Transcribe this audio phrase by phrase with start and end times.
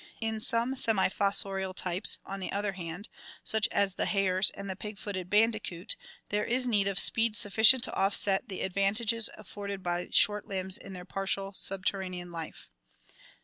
[0.19, 3.07] In some semi fossorial types, on the other hand,
[3.43, 5.95] such as the hares and the pig footed bandicoot,
[6.29, 10.93] there is need of speed sufficient to offset the advantages afforded by short limbs in
[10.93, 12.67] their partial subterranean life.